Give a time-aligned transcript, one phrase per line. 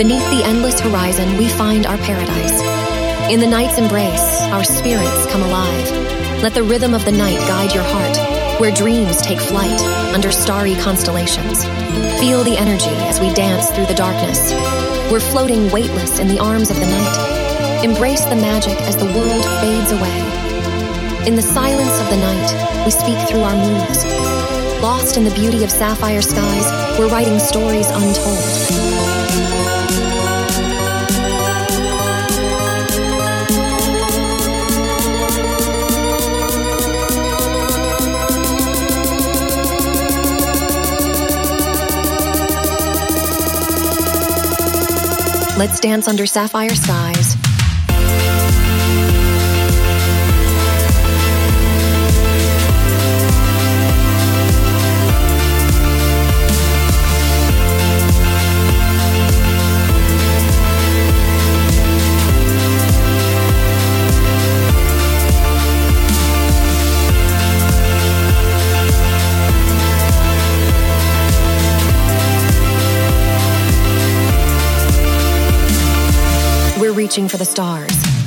[0.00, 2.58] Beneath the endless horizon, we find our paradise.
[3.30, 6.42] In the night's embrace, our spirits come alive.
[6.42, 8.16] Let the rhythm of the night guide your heart,
[8.58, 9.78] where dreams take flight
[10.14, 11.66] under starry constellations.
[12.18, 14.40] Feel the energy as we dance through the darkness.
[15.12, 17.84] We're floating weightless in the arms of the night.
[17.84, 21.28] Embrace the magic as the world fades away.
[21.28, 24.02] In the silence of the night, we speak through our moons.
[24.80, 28.39] Lost in the beauty of sapphire skies, we're writing stories untold.
[45.60, 47.49] Let's dance under sapphire skies.
[77.00, 78.19] Reaching for the stars.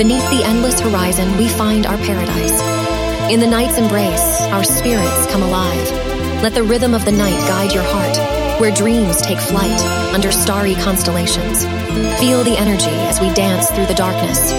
[0.00, 2.58] Beneath the endless horizon, we find our paradise.
[3.30, 5.92] In the night's embrace, our spirits come alive.
[6.42, 8.16] Let the rhythm of the night guide your heart,
[8.60, 9.78] where dreams take flight
[10.14, 11.64] under starry constellations.
[12.18, 14.52] Feel the energy as we dance through the darkness.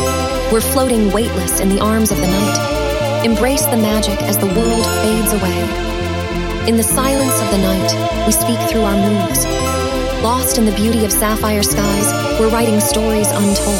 [0.53, 3.25] We're floating weightless in the arms of the night.
[3.25, 6.67] Embrace the magic as the world fades away.
[6.67, 9.70] In the silence of the night, we speak through our moons.
[10.31, 13.75] Lost in the beauty of sapphire skies, we're writing stories untold.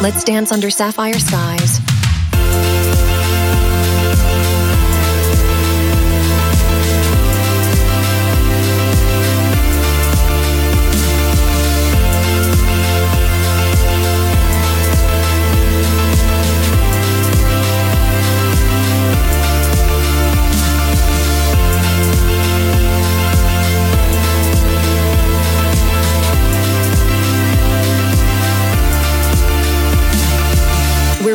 [0.00, 1.80] Let's dance under sapphire skies.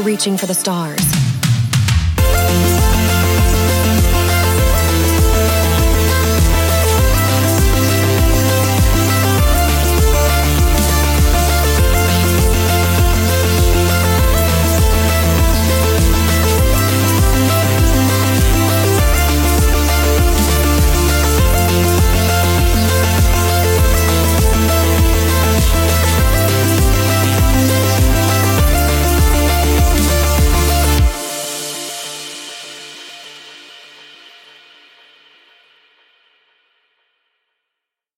[0.10, 1.19] Reaching for the stars.